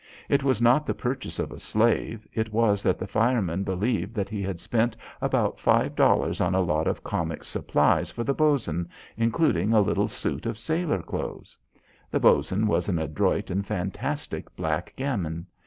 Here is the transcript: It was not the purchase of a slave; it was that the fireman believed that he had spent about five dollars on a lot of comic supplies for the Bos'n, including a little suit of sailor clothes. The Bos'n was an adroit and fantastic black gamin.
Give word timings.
It 0.29 0.41
was 0.41 0.63
not 0.63 0.87
the 0.87 0.95
purchase 0.95 1.37
of 1.37 1.51
a 1.51 1.59
slave; 1.59 2.27
it 2.33 2.51
was 2.51 2.81
that 2.81 2.97
the 2.97 3.05
fireman 3.05 3.63
believed 3.63 4.15
that 4.15 4.29
he 4.29 4.41
had 4.41 4.59
spent 4.59 4.97
about 5.21 5.59
five 5.59 5.95
dollars 5.95 6.41
on 6.41 6.55
a 6.55 6.59
lot 6.61 6.87
of 6.87 7.03
comic 7.03 7.43
supplies 7.43 8.09
for 8.09 8.23
the 8.23 8.33
Bos'n, 8.33 8.89
including 9.15 9.73
a 9.73 9.79
little 9.81 10.07
suit 10.07 10.47
of 10.47 10.57
sailor 10.57 11.03
clothes. 11.03 11.55
The 12.09 12.19
Bos'n 12.19 12.65
was 12.65 12.89
an 12.89 12.97
adroit 12.97 13.51
and 13.51 13.63
fantastic 13.63 14.55
black 14.55 14.91
gamin. 14.97 15.45